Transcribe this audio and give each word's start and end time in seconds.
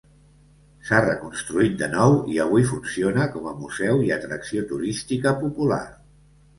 S'ha 0.87 1.01
reconstruït 1.05 1.75
de 1.83 1.91
nou 1.91 2.17
i 2.37 2.41
avui 2.47 2.67
funciona 2.71 3.29
com 3.37 3.49
a 3.53 3.57
museu 3.61 4.05
i 4.09 4.13
atracció 4.19 4.69
turística 4.75 5.39
popular. 5.47 5.85